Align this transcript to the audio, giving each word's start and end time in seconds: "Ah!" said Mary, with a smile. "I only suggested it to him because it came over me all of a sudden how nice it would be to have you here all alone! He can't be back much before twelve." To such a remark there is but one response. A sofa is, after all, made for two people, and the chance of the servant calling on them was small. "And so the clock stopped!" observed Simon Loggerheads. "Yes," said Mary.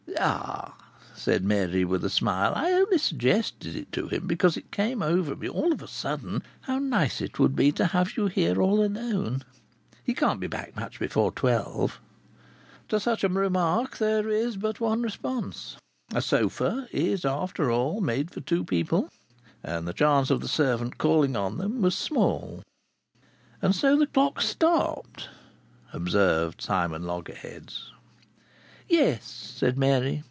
"Ah!" 0.19 0.75
said 1.15 1.43
Mary, 1.43 1.83
with 1.85 2.03
a 2.05 2.09
smile. 2.09 2.53
"I 2.55 2.71
only 2.73 2.99
suggested 2.99 3.75
it 3.75 3.91
to 3.93 4.07
him 4.07 4.27
because 4.27 4.55
it 4.55 4.69
came 4.69 5.01
over 5.01 5.35
me 5.35 5.47
all 5.49 5.71
of 5.71 5.81
a 5.81 5.87
sudden 5.87 6.43
how 6.61 6.77
nice 6.77 7.21
it 7.21 7.39
would 7.39 7.55
be 7.55 7.71
to 7.71 7.87
have 7.87 8.15
you 8.17 8.27
here 8.27 8.61
all 8.61 8.83
alone! 8.83 9.43
He 10.03 10.13
can't 10.13 10.39
be 10.39 10.45
back 10.47 10.75
much 10.75 10.99
before 10.99 11.31
twelve." 11.31 11.99
To 12.89 12.99
such 12.99 13.23
a 13.23 13.29
remark 13.29 13.97
there 13.97 14.29
is 14.29 14.57
but 14.57 14.79
one 14.79 15.01
response. 15.01 15.77
A 16.13 16.21
sofa 16.21 16.87
is, 16.91 17.25
after 17.25 17.71
all, 17.71 17.99
made 18.01 18.29
for 18.29 18.41
two 18.41 18.63
people, 18.63 19.09
and 19.63 19.87
the 19.87 19.93
chance 19.93 20.29
of 20.29 20.41
the 20.41 20.47
servant 20.47 20.99
calling 20.99 21.35
on 21.35 21.57
them 21.57 21.81
was 21.81 21.97
small. 21.97 22.61
"And 23.61 23.73
so 23.73 23.97
the 23.97 24.07
clock 24.07 24.39
stopped!" 24.41 25.29
observed 25.93 26.61
Simon 26.61 27.07
Loggerheads. 27.07 27.91
"Yes," 28.89 29.23
said 29.31 29.77
Mary. 29.77 30.17